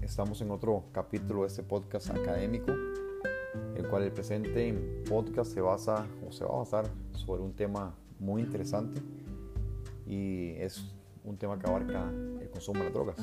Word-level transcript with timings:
Estamos 0.00 0.40
en 0.40 0.50
otro 0.50 0.84
capítulo 0.90 1.42
de 1.42 1.48
este 1.48 1.62
podcast 1.62 2.08
académico, 2.08 2.72
el 3.74 3.86
cual 3.90 4.04
el 4.04 4.12
presente 4.12 4.72
podcast 5.06 5.52
se 5.52 5.60
basa 5.60 6.06
o 6.26 6.32
se 6.32 6.46
va 6.46 6.54
a 6.54 6.58
basar 6.60 6.86
sobre 7.12 7.42
un 7.42 7.52
tema 7.52 7.94
muy 8.18 8.40
interesante 8.40 9.02
y 10.06 10.52
es 10.52 10.94
un 11.24 11.36
tema 11.36 11.58
que 11.58 11.68
abarca 11.68 12.10
el 12.40 12.48
consumo 12.48 12.78
de 12.78 12.84
las 12.86 12.94
drogas. 12.94 13.18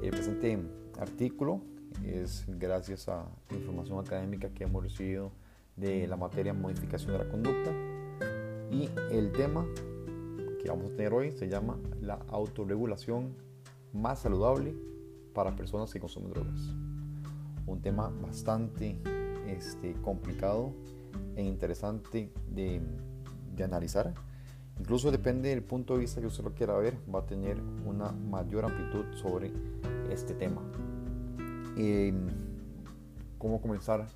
El 0.00 0.10
presente 0.10 0.62
artículo 1.00 1.60
es 2.04 2.44
gracias 2.46 3.08
a 3.08 3.26
información 3.50 3.98
académica 3.98 4.50
que 4.50 4.62
hemos 4.62 4.84
recibido 4.84 5.32
de 5.74 6.06
la 6.06 6.16
materia 6.16 6.54
modificación 6.54 7.14
de 7.14 7.18
la 7.18 7.28
conducta 7.28 7.72
y 8.70 8.88
el 9.10 9.32
tema 9.32 9.66
que 10.62 10.68
vamos 10.68 10.92
a 10.92 10.94
tener 10.94 11.12
hoy 11.12 11.32
se 11.32 11.48
llama 11.48 11.80
la 12.00 12.20
autorregulación 12.28 13.34
más 13.92 14.20
saludable 14.20 14.95
para 15.36 15.54
personas 15.54 15.92
que 15.92 16.00
consumen 16.00 16.30
drogas. 16.30 16.74
Un 17.66 17.82
tema 17.82 18.10
bastante 18.22 18.98
este, 19.46 19.92
complicado 20.00 20.72
e 21.36 21.42
interesante 21.42 22.32
de, 22.48 22.80
analizar. 23.62 24.14
Incluso 24.80 25.10
depende 25.10 25.50
del 25.50 25.62
punto 25.62 25.94
de 25.94 26.00
vista 26.00 26.20
que 26.20 26.26
usted 26.26 26.42
lo 26.42 26.54
quiera 26.54 26.74
ver, 26.76 26.96
va 27.14 27.20
a 27.20 27.26
tener 27.26 27.58
una 27.84 28.12
mayor 28.12 28.64
amplitud 28.64 29.04
sobre 29.14 29.52
este 30.10 30.34
tema. 30.34 30.62
¿Cómo 33.38 33.60
comenzar 33.60 34.06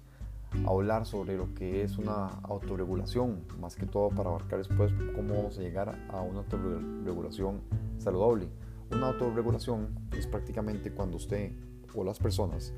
a 0.65 0.71
hablar 0.71 1.05
sobre 1.05 1.37
lo 1.37 1.55
que 1.55 1.83
es 1.83 1.99
una 1.99 2.29
autorregulación? 2.43 3.45
Más 3.61 3.77
que 3.77 3.85
todo 3.85 4.09
para 4.09 4.31
abarcar 4.31 4.59
después 4.59 4.91
cómo 5.15 5.35
vamos 5.35 5.59
a 5.59 5.61
llegar 5.61 5.99
a 6.11 6.23
una 6.23 6.41
autorregulación 6.41 7.61
saludable. 7.99 8.49
Una 8.93 9.09
autorregulación 9.09 9.95
es 10.17 10.27
prácticamente 10.27 10.93
cuando 10.93 11.17
usted 11.17 11.53
o 11.95 12.03
las 12.03 12.19
personas 12.19 12.73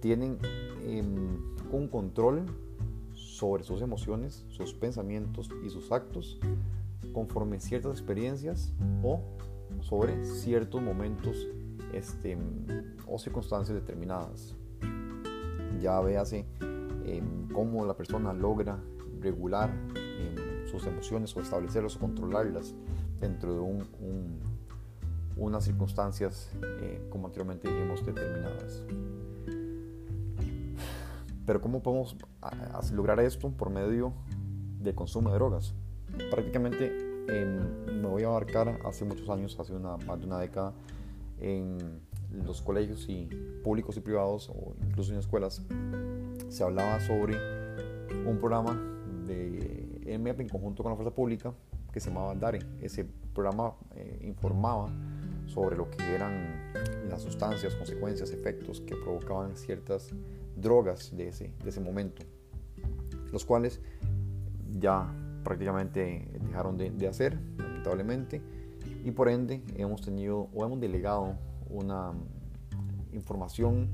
tienen 0.00 0.38
em, 0.86 1.38
un 1.70 1.88
control 1.88 2.46
sobre 3.12 3.62
sus 3.62 3.82
emociones, 3.82 4.46
sus 4.48 4.72
pensamientos 4.72 5.50
y 5.64 5.68
sus 5.68 5.92
actos 5.92 6.40
conforme 7.12 7.60
ciertas 7.60 7.92
experiencias 7.92 8.72
o 9.02 9.20
sobre 9.80 10.24
ciertos 10.24 10.80
momentos 10.80 11.46
este, 11.92 12.38
o 13.06 13.18
circunstancias 13.18 13.74
determinadas. 13.74 14.56
Ya 15.80 16.00
véase 16.00 16.46
em, 17.04 17.48
cómo 17.52 17.84
la 17.84 17.96
persona 17.96 18.32
logra 18.32 18.82
regular 19.20 19.70
em, 19.94 20.66
sus 20.66 20.86
emociones 20.86 21.36
o 21.36 21.40
establecerlas 21.40 21.96
o 21.96 22.00
controlarlas 22.00 22.74
dentro 23.20 23.52
de 23.52 23.60
un 23.60 24.59
unas 25.36 25.64
circunstancias, 25.64 26.50
eh, 26.80 27.06
como 27.10 27.26
anteriormente 27.26 27.68
dijimos, 27.68 28.04
determinadas. 28.04 28.82
Pero 31.46 31.60
¿cómo 31.60 31.82
podemos 31.82 32.16
lograr 32.92 33.18
esto 33.20 33.50
por 33.50 33.70
medio 33.70 34.12
de 34.80 34.94
consumo 34.94 35.30
de 35.30 35.36
drogas? 35.36 35.74
Prácticamente 36.30 36.90
me 37.28 38.06
voy 38.06 38.22
a 38.24 38.28
abarcar 38.28 38.80
hace 38.84 39.04
muchos 39.04 39.28
años, 39.28 39.58
hace 39.58 39.74
una, 39.74 39.96
más 39.98 40.20
de 40.20 40.26
una 40.26 40.38
década, 40.38 40.74
en 41.38 42.00
los 42.44 42.60
colegios 42.62 43.06
y 43.08 43.28
públicos 43.64 43.96
y 43.96 44.00
privados 44.00 44.50
o 44.50 44.74
incluso 44.86 45.12
en 45.12 45.18
escuelas 45.18 45.62
se 46.48 46.62
hablaba 46.62 47.00
sobre 47.00 47.36
un 48.26 48.38
programa 48.38 48.78
de 49.26 50.18
MEP 50.20 50.40
en 50.40 50.48
conjunto 50.48 50.82
con 50.82 50.90
la 50.90 50.96
fuerza 50.96 51.14
pública 51.14 51.54
que 51.92 52.00
se 52.00 52.10
llamaba 52.10 52.34
DARE. 52.34 52.60
Ese 52.80 53.04
programa 53.34 53.74
eh, 53.94 54.20
informaba 54.22 54.90
sobre 55.50 55.76
lo 55.76 55.90
que 55.90 56.14
eran 56.14 56.72
las 57.08 57.22
sustancias, 57.22 57.74
consecuencias, 57.74 58.30
efectos 58.30 58.80
que 58.80 58.94
provocaban 58.94 59.56
ciertas 59.56 60.10
drogas 60.56 61.16
de 61.16 61.28
ese, 61.28 61.52
de 61.62 61.70
ese 61.70 61.80
momento, 61.80 62.22
los 63.32 63.44
cuales 63.44 63.80
ya 64.78 65.12
prácticamente 65.42 66.28
dejaron 66.40 66.76
de, 66.76 67.08
hacer, 67.08 67.38
lamentablemente, 67.58 68.40
y 69.04 69.10
por 69.10 69.28
ende 69.28 69.62
hemos 69.76 70.02
tenido 70.02 70.48
o 70.54 70.64
hemos 70.64 70.80
delegado 70.80 71.36
una 71.68 72.12
información 73.12 73.88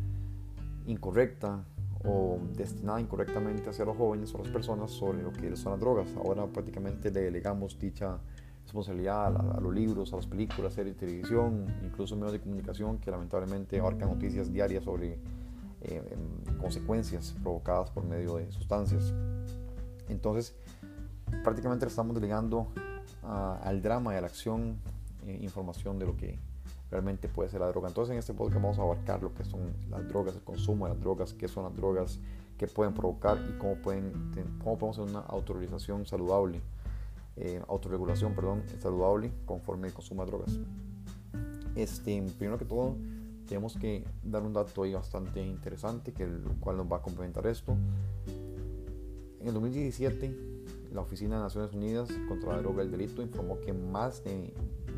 incorrecta 0.87 1.65
o 2.05 2.39
destinada 2.55 3.00
incorrectamente 3.00 3.71
hacia 3.71 3.84
los 3.84 3.97
jóvenes 3.97 4.34
o 4.34 4.39
las 4.39 4.49
personas 4.49 4.91
sobre 4.91 5.22
lo 5.22 5.33
que 5.33 5.56
son 5.56 5.72
las 5.72 5.81
drogas. 5.81 6.09
Ahora 6.16 6.47
prácticamente 6.47 7.11
le 7.11 7.22
delegamos 7.22 7.78
dicha 7.78 8.21
responsabilidad 8.66 9.27
a, 9.27 9.60
los 9.60 9.72
libros, 9.72 10.12
a 10.12 10.16
las 10.16 10.27
películas, 10.27 10.75
series 10.75 10.97
televisión, 10.97 11.66
incluso 11.84 12.16
medios 12.16 12.32
de 12.32 12.41
comunicación 12.41 12.99
que 12.99 13.12
lamentablemente 13.12 13.78
abarcan 13.78 14.10
noticias 14.10 14.53
diarias 14.53 14.82
sobre 14.82 15.21
eh, 15.82 16.03
em, 16.10 16.59
consecuencias 16.59 17.37
provocadas 17.43 17.91
por 17.91 18.04
medio 18.04 18.37
de 18.37 18.50
sustancias. 18.50 19.15
Entonces, 20.09 20.56
prácticamente 21.44 21.87
estamos 21.87 22.15
delegando 22.15 22.72
al 23.22 23.82
drama 23.82 24.15
y 24.15 24.16
a 24.16 24.21
la 24.21 24.27
acción 24.27 24.78
eh, 25.27 25.38
información 25.43 25.98
de 25.98 26.06
lo 26.06 26.16
que 26.16 26.38
realmente 26.91 27.28
puede 27.28 27.48
ser 27.48 27.60
la 27.60 27.69
droga. 27.69 27.88
Entonces, 27.88 28.12
en 28.12 28.19
este 28.19 28.34
podcast 28.34 28.60
vamos 28.60 28.78
a 28.81 28.83
abarcar 28.83 29.22
lo 29.22 29.33
que 29.33 29.44
son 29.44 29.60
las 29.91 30.09
drogas, 30.09 30.34
el 30.34 30.43
consumo 30.43 30.87
de 30.87 30.94
las 30.94 31.00
drogas, 31.00 31.33
qué 31.34 31.47
son 31.47 31.65
las 31.65 31.77
drogas, 31.77 32.19
qué 32.59 32.66
pueden 32.66 32.94
provocar 32.94 33.38
y 33.48 33.59
cómo, 33.59 33.77
pueden, 33.77 34.12
cómo 34.59 34.77
podemos 34.77 34.98
hacer 34.98 35.10
una 35.10 35.25
autorización 35.27 36.04
saludable 36.04 36.60
eh, 37.36 37.62
autorregulación 37.69 38.34
perdón, 38.34 38.62
saludable 38.80 39.30
conforme 39.44 39.88
de 39.88 40.26
drogas. 40.26 40.58
Este, 41.74 42.22
primero 42.38 42.58
que 42.58 42.64
todo, 42.64 42.97
tenemos 43.47 43.76
que 43.76 44.04
dar 44.22 44.42
un 44.42 44.52
dato 44.52 44.82
ahí 44.82 44.94
bastante 44.94 45.44
interesante, 45.44 46.12
que 46.12 46.24
el 46.24 46.42
cual 46.60 46.78
nos 46.78 46.91
va 46.91 46.97
a 46.97 47.02
complementar 47.02 47.47
esto. 47.47 47.76
En 49.41 49.48
el 49.48 49.54
2017, 49.54 50.34
la 50.92 51.02
Oficina 51.02 51.36
de 51.36 51.42
Naciones 51.42 51.72
Unidas 51.74 52.08
contra 52.28 52.54
la 52.54 52.62
Droga 52.62 52.82
y 52.82 52.86
el 52.86 52.92
Delito 52.92 53.22
informó 53.22 53.60
que 53.60 53.72
más 53.72 54.24
de 54.24 54.54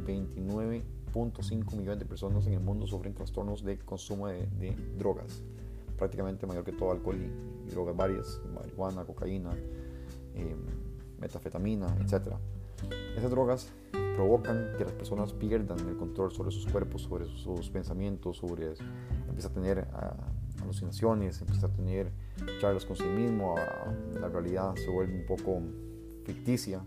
29.5 0.06 1.76
millones 1.76 1.99
de 1.99 2.05
personas 2.06 2.47
en 2.47 2.55
el 2.55 2.60
mundo 2.60 2.87
sufren 2.87 3.15
trastornos 3.15 3.65
de 3.65 3.78
consumo 3.78 4.28
de, 4.28 4.76
drogas, 4.97 5.43
prácticamente 5.97 6.47
mayor 6.47 6.65
que 6.65 6.72
todo 6.72 6.93
alcohol 6.93 7.16
y, 7.16 7.70
drogas 7.70 7.97
varias, 7.97 8.41
marihuana, 8.55 9.05
cocaína. 9.05 9.50
Eh, 10.34 10.56
metafetamina, 11.21 11.97
etc. 12.01 12.34
Esas 13.17 13.31
drogas 13.31 13.73
provocan 14.17 14.73
que 14.77 14.84
las 14.84 14.93
personas 14.95 15.33
pierdan 15.33 15.79
el 15.89 15.97
control 15.97 16.33
sobre 16.33 16.51
sus 16.51 16.67
cuerpos, 16.67 17.03
sobre 17.03 17.27
sus 17.27 17.71
pensamientos, 17.71 18.37
sobre 18.39 18.75
a 19.47 19.49
tener 19.51 19.87
ah, 19.93 20.17
alucinaciones, 20.62 21.41
empieza 21.41 21.67
a 21.67 21.71
tener 21.71 22.11
charlas 22.61 22.84
con 22.84 22.97
sí 22.97 23.05
mismo, 23.05 23.55
ah, 23.56 23.93
la 24.21 24.29
realidad 24.29 24.75
se 24.75 24.91
vuelve 24.91 25.21
un 25.21 25.27
poco 25.27 25.62
ficticia 26.25 26.83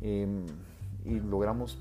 em, 0.00 0.44
y 1.04 1.20
logramos, 1.20 1.78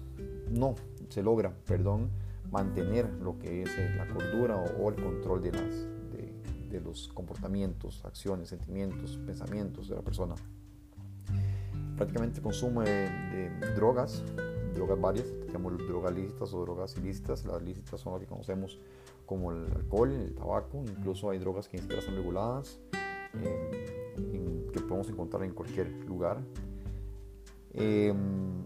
no, 0.52 0.76
se 1.10 1.24
logra, 1.24 1.52
perdón, 1.66 2.10
mantener 2.52 3.12
lo 3.16 3.40
que 3.40 3.64
es 3.64 3.70
eh, 3.78 3.96
la 3.98 4.08
cordura 4.08 4.58
o, 4.58 4.90
el 4.90 4.96
control 4.96 5.42
de 5.42 5.52
los 6.82 7.08
comportamientos, 7.08 8.06
acciones, 8.06 8.50
sentimientos, 8.50 9.18
pensamientos 9.26 9.90
de 9.90 9.96
la 9.96 10.02
persona 10.04 10.36
prácticamente 11.98 12.42
consumo 12.42 12.82
de, 12.84 13.50
drogas, 13.76 14.24
drogas 14.76 15.02
varias, 15.02 15.28
tenemos 15.48 15.78
drogas 15.88 16.14
lícitas 16.14 16.54
o 16.54 16.62
drogas 16.62 16.96
ilícitas. 16.98 17.46
Las 17.46 17.62
lícitas 17.62 18.00
son 18.00 18.14
las 18.14 18.22
que 18.22 18.28
conocemos 18.28 18.80
como 19.26 19.52
el 19.52 19.66
alcohol, 19.74 20.12
el 20.12 20.36
tabaco, 20.36 20.84
incluso 20.88 21.32
hay 21.32 21.40
drogas 21.40 21.68
que 21.68 21.78
ni 21.78 21.82
siquiera 21.82 22.02
son 22.02 22.16
reguladas, 22.16 22.80
eh, 23.44 24.70
que 24.72 24.80
podemos 24.80 25.10
encontrar 25.10 25.44
en 25.44 25.52
cualquier 25.52 25.90
lugar. 26.06 26.38
Em, 27.74 28.64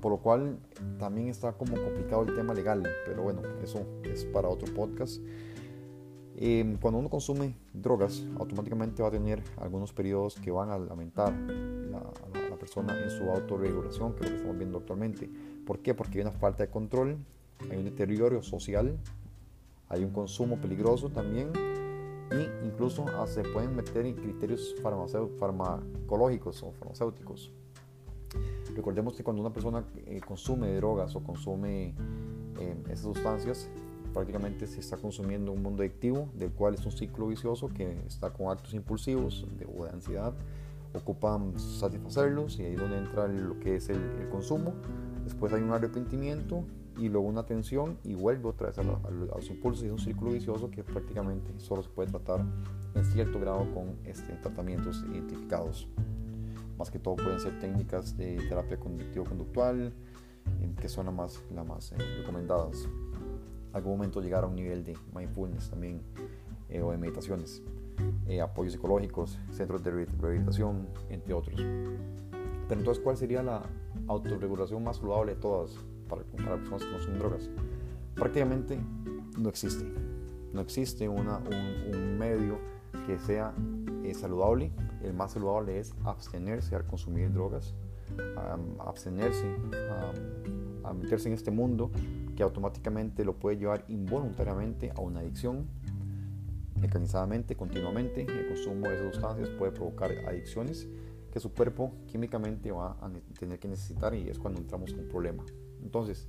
por 0.00 0.12
lo 0.12 0.18
cual 0.18 0.58
también 0.98 1.28
está 1.28 1.52
como 1.52 1.74
complicado 1.74 2.22
el 2.22 2.34
tema 2.34 2.54
legal, 2.54 2.82
pero 3.06 3.22
bueno, 3.22 3.42
eso 3.62 3.86
es 4.04 4.24
para 4.24 4.48
otro 4.48 4.72
podcast. 4.74 5.20
Em, 6.38 6.76
cuando 6.76 7.00
uno 7.00 7.08
consume 7.08 7.56
drogas, 7.72 8.26
automáticamente 8.38 9.02
va 9.02 9.08
a 9.08 9.10
tener 9.10 9.42
algunos 9.56 9.92
periodos 9.92 10.34
que 10.36 10.50
van 10.50 10.68
a 10.68 10.78
lamentar 10.78 11.32
la, 12.00 12.40
a 12.40 12.50
la 12.50 12.56
persona 12.56 12.98
en 13.02 13.10
su 13.10 13.24
autorregulación, 13.24 14.14
que 14.14 14.24
es 14.24 14.30
lo 14.30 14.30
que 14.30 14.36
estamos 14.36 14.58
viendo 14.58 14.78
actualmente. 14.78 15.30
¿Por 15.66 15.80
qué? 15.80 15.94
Porque 15.94 16.18
hay 16.18 16.22
una 16.22 16.32
falta 16.32 16.62
de 16.64 16.70
control, 16.70 17.18
hay 17.70 17.76
un 17.78 17.84
deterioro 17.84 18.42
social, 18.42 18.96
hay 19.88 20.04
un 20.04 20.10
consumo 20.10 20.56
peligroso 20.60 21.10
también 21.10 21.50
e 22.30 22.50
incluso 22.64 23.04
se 23.26 23.42
pueden 23.42 23.76
meter 23.76 24.04
en 24.04 24.14
criterios 24.14 24.74
farmacológicos 25.38 26.62
o 26.62 26.72
farmacéuticos. 26.72 27.52
Recordemos 28.74 29.14
que 29.14 29.22
cuando 29.22 29.40
una 29.40 29.52
persona 29.52 29.84
eh, 30.06 30.20
consume 30.20 30.74
drogas 30.74 31.14
o 31.14 31.22
consume 31.22 31.94
eh, 32.58 32.76
esas 32.86 33.04
sustancias, 33.04 33.70
prácticamente 34.12 34.66
se 34.66 34.80
está 34.80 34.96
consumiendo 34.96 35.52
un 35.52 35.62
mundo 35.62 35.82
adictivo, 35.82 36.28
del 36.34 36.50
cual 36.50 36.74
es 36.74 36.84
un 36.84 36.92
ciclo 36.92 37.28
vicioso 37.28 37.68
que 37.68 37.98
está 38.06 38.32
con 38.32 38.50
actos 38.50 38.74
impulsivos 38.74 39.46
de, 39.58 39.66
o 39.66 39.84
de 39.84 39.90
ansiedad, 39.90 40.34
ocupan 40.96 41.58
satisfacerlos 41.58 42.58
y 42.58 42.64
ahí 42.64 42.74
es 42.74 42.80
donde 42.80 42.98
entra 42.98 43.28
lo 43.28 43.58
que 43.60 43.76
es 43.76 43.88
el, 43.88 44.28
consumo. 44.30 44.74
Después 45.24 45.52
hay 45.52 45.62
un 45.62 45.72
arrepentimiento 45.72 46.64
y 46.98 47.08
luego 47.08 47.26
una 47.26 47.44
tensión 47.44 47.98
y 48.04 48.14
vuelve 48.14 48.48
otra 48.48 48.68
vez 48.68 48.78
a, 48.78 48.82
los 48.82 49.50
impulsos 49.50 49.84
y 49.84 49.86
es 49.86 49.92
un 49.92 49.98
círculo 49.98 50.32
vicioso 50.32 50.70
que 50.70 50.82
prácticamente 50.82 51.50
solo 51.58 51.82
se 51.82 51.90
puede 51.90 52.10
tratar 52.10 52.44
en 52.94 53.04
cierto 53.04 53.38
grado 53.40 53.66
con 53.74 53.96
este, 54.04 54.32
tratamientos 54.34 55.04
identificados. 55.12 55.88
Más 56.78 56.90
que 56.90 56.98
todo 56.98 57.16
pueden 57.16 57.40
ser 57.40 57.58
técnicas 57.58 58.16
de 58.16 58.36
terapia 58.48 58.78
cognitivo-conductual, 58.78 59.92
que 60.80 60.88
son 60.88 61.06
las 61.06 61.14
más, 61.14 61.42
las 61.54 61.66
más 61.66 61.92
eh, 61.92 61.96
recomendadas. 62.18 62.88
Algún 63.72 63.92
momento 63.92 64.20
llegar 64.20 64.44
a 64.44 64.46
un 64.46 64.56
nivel 64.56 64.84
de 64.84 64.96
mindfulness 65.14 65.70
también 65.70 66.02
eh, 66.68 66.82
o 66.82 66.90
de 66.90 66.98
meditaciones, 66.98 67.62
eh, 68.26 68.40
apoyos 68.40 68.72
psicológicos, 68.72 69.38
centros 69.50 69.82
de 69.82 69.90
rehabilitación, 69.90 70.88
entre 71.08 71.34
otros. 71.34 71.56
Pero 72.68 72.80
entonces, 72.80 73.02
¿cuál 73.02 73.16
sería 73.16 73.42
la 73.42 73.62
autorregulación 74.08 74.82
más 74.82 74.96
saludable 74.96 75.34
de 75.34 75.40
todas 75.40 75.76
para, 76.08 76.22
para 76.22 76.56
personas 76.56 76.84
que 76.84 76.92
consumen 76.92 77.18
drogas? 77.18 77.50
Prácticamente 78.14 78.78
no 79.38 79.48
existe. 79.48 79.84
No 80.52 80.60
existe 80.60 81.08
una, 81.08 81.38
un, 81.38 82.18
medio 82.18 82.58
que 83.06 83.18
sea 83.18 83.54
eh, 84.02 84.14
saludable. 84.14 84.72
El 85.02 85.12
más 85.12 85.32
saludable 85.32 85.78
es 85.78 85.94
abstenerse 86.04 86.74
al 86.74 86.86
consumir 86.86 87.32
drogas, 87.32 87.74
abstenerse 88.78 89.46
a 90.82 90.92
meterse 90.94 91.28
en 91.28 91.34
este 91.34 91.50
mundo 91.50 91.90
que 92.36 92.42
automáticamente 92.42 93.24
lo 93.24 93.34
puede 93.34 93.56
llevar 93.56 93.84
involuntariamente 93.88 94.92
a 94.94 95.00
una 95.00 95.20
adicción. 95.20 95.66
Mecanizadamente, 96.80 97.56
continuamente, 97.56 98.22
el 98.22 98.48
consumo 98.48 98.88
de 98.88 98.96
esas 98.96 99.14
sustancias 99.14 99.48
puede 99.50 99.72
provocar 99.72 100.10
adicciones 100.26 100.88
que 101.32 101.40
su 101.40 101.52
cuerpo 101.52 101.92
químicamente 102.06 102.70
va 102.72 102.96
a 103.00 103.10
tener 103.38 103.58
que 103.58 103.68
necesitar 103.68 104.14
y 104.14 104.28
es 104.28 104.38
cuando 104.38 104.60
entramos 104.60 104.92
en 104.92 105.00
un 105.00 105.08
problema. 105.08 105.44
Entonces, 105.82 106.28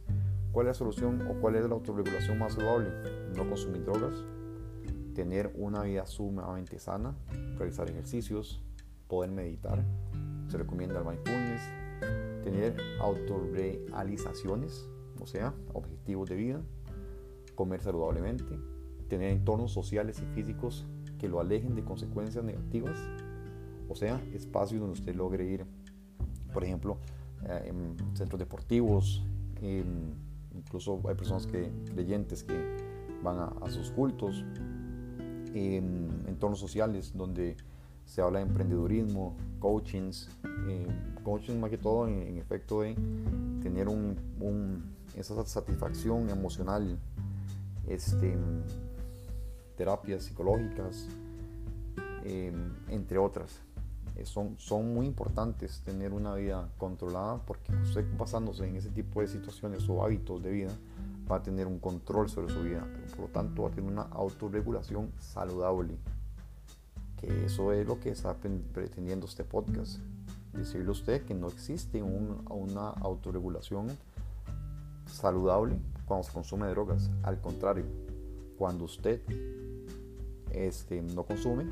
¿cuál 0.52 0.68
es 0.68 0.72
la 0.72 0.74
solución 0.74 1.28
o 1.30 1.40
cuál 1.40 1.56
es 1.56 1.66
la 1.66 1.74
autorregulación 1.76 2.38
más 2.38 2.54
saludable? 2.54 2.90
No 3.36 3.48
consumir 3.48 3.84
drogas, 3.84 4.24
tener 5.14 5.52
una 5.56 5.84
vida 5.84 6.06
sumamente 6.06 6.80
sana, 6.80 7.16
realizar 7.58 7.90
ejercicios, 7.90 8.62
poder 9.08 9.32
meditar, 9.32 9.84
se 10.48 10.58
recomienda 10.58 11.00
el 11.00 11.06
mindfulness, 11.06 11.62
tener 12.44 12.76
autorrealizaciones, 13.00 14.88
o 15.20 15.26
sea, 15.26 15.54
objetivos 15.74 16.30
de 16.30 16.36
vida, 16.36 16.62
comer 17.56 17.82
saludablemente, 17.82 18.60
tener 19.08 19.32
entornos 19.32 19.72
sociales 19.72 20.22
y 20.22 20.26
físicos 20.36 20.86
que 21.18 21.28
lo 21.28 21.40
alejen 21.40 21.76
de 21.76 21.84
consecuencias 21.84 22.44
negativas 22.44 22.98
o 23.90 23.96
sea, 23.96 24.22
espacios 24.34 24.82
donde 24.82 25.00
usted 25.00 25.16
logre 25.16 25.46
ir, 25.46 25.66
por 26.54 26.64
ejemplo, 26.64 26.98
eh, 27.46 27.68
en 27.72 27.96
centros 28.16 28.40
deportivos, 28.40 29.24
incluso 30.54 31.02
hay 31.08 31.16
personas 31.16 31.48
que, 31.48 31.72
creyentes 31.94 32.44
que 32.44 32.56
van 33.24 33.54
a, 33.62 33.70
sus 33.70 33.92
cultos, 33.92 34.44
en 35.54 36.24
entornos 36.28 36.60
sociales 36.60 37.14
donde 37.16 37.56
se 38.06 38.22
habla 38.22 38.40
de 38.40 38.46
emprendedurismo, 38.46 39.36
coachings, 39.60 40.30
eh, 40.68 40.88
coaching 41.24 41.60
más 41.60 41.70
que 41.70 41.78
todo 41.78 42.08
en, 42.08 42.38
efecto 42.38 42.82
de 42.82 42.96
tener 43.62 43.88
un, 43.88 44.16
esa 45.16 45.44
satisfacción 45.46 46.30
emocional, 46.30 47.00
este, 47.88 48.38
terapias 49.78 50.24
psicológicas, 50.24 51.08
eh, 52.26 52.52
entre 52.90 53.18
otras. 53.18 53.62
Eh, 54.16 54.26
son, 54.26 54.56
son 54.58 54.94
muy 54.94 55.06
importantes 55.06 55.82
tener 55.86 56.12
una 56.12 56.34
vida 56.34 56.68
controlada 56.78 57.40
porque 57.46 57.72
usted 57.84 58.04
basándose 58.18 58.68
en 58.68 58.76
ese 58.76 58.90
tipo 58.90 59.22
de 59.22 59.28
situaciones 59.28 59.88
o 59.88 60.04
hábitos 60.04 60.42
de 60.42 60.52
vida 60.52 60.72
va 61.32 61.38
a 61.38 61.44
tener 61.44 61.68
un 61.68 61.80
control 61.80 62.30
sobre 62.30 62.52
su 62.52 62.64
vida, 62.64 62.88
por 63.12 63.26
lo 63.26 63.28
tanto 63.28 63.64
va 63.64 63.70
a 63.70 63.72
tener 63.72 63.92
una 63.92 64.04
autorregulación 64.04 65.12
saludable, 65.20 65.98
que 67.20 67.46
eso 67.46 67.74
es 67.74 67.86
lo 67.86 68.00
que 68.00 68.10
está 68.10 68.34
pretendiendo 68.36 69.26
este 69.26 69.44
podcast, 69.44 70.00
decirle 70.54 70.88
a 70.88 70.92
usted 70.92 71.26
que 71.26 71.36
no 71.36 71.48
existe 71.48 72.02
una 72.02 72.90
autorregulación 72.90 73.88
saludable 75.06 75.78
cuando 76.06 76.24
se 76.24 76.32
consume 76.32 76.68
drogas, 76.70 77.12
al 77.24 77.42
contrario, 77.42 77.86
cuando 78.58 78.86
usted 78.86 79.22
este, 80.52 81.02
no 81.02 81.24
consume, 81.24 81.66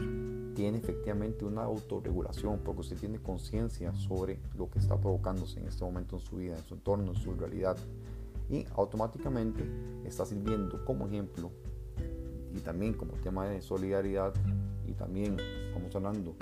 tiene 0.56 0.77
efectivamente 0.77 1.45
una 1.45 1.63
autorregulación 1.63 2.60
porque 2.63 2.81
usted 2.81 2.98
tiene 2.98 3.19
conciencia 3.19 3.94
sobre 3.94 4.39
lo 4.57 4.69
que 4.69 4.80
está 4.80 4.98
provocándose 5.00 5.60
en 5.60 5.68
este 5.68 5.83
momento 5.83 6.18
en 6.18 6.22
su 6.22 6.38
vida, 6.38 6.57
en 6.57 6.63
su 6.63 6.75
entorno, 6.75 7.12
en 7.12 7.16
su 7.16 7.33
realidad. 7.33 7.77
Y 8.50 8.66
automáticamente 8.75 9.63
está 10.06 10.25
sirviendo 10.25 10.83
como 10.86 11.07
ejemplo 11.07 11.51
y 12.56 12.60
también 12.60 12.94
como 12.94 13.13
tema 13.13 13.48
de 13.48 13.62
solidaridad 13.62 14.33
y 14.88 14.94
también 14.94 15.38
estamos 15.68 15.95
hablando 15.95 16.36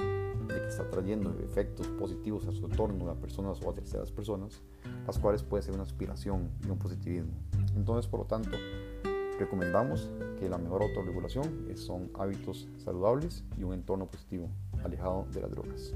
de 0.48 0.56
que 0.56 0.68
está 0.68 0.90
trayendo 0.90 1.36
efectos 1.44 1.88
positivos 1.88 2.46
a 2.48 2.52
su 2.52 2.66
entorno, 2.66 3.10
a 3.10 3.16
personas 3.16 3.62
o 3.64 3.70
a 3.70 3.74
terceras 3.74 4.12
personas, 4.12 4.62
las 5.08 5.18
cuales 5.18 5.44
puede 5.44 5.64
ser 5.64 5.74
una 5.74 5.84
aspiración 5.84 6.52
y 6.66 6.70
un 6.70 6.78
positivismo. 6.78 7.34
Entonces, 7.76 8.10
por 8.10 8.22
lo 8.22 8.26
tanto, 8.26 8.58
Recomendamos 9.44 10.10
que 10.40 10.48
la 10.48 10.58
mejor 10.58 10.84
autorregulación 10.84 11.68
son 11.76 12.10
hábitos 12.18 12.66
saludables 12.78 13.44
y 13.58 13.64
un 13.64 13.74
entorno 13.74 14.06
positivo, 14.06 14.50
alejado 14.86 15.28
de 15.34 15.42
las 15.42 15.52
drogas. 15.52 15.94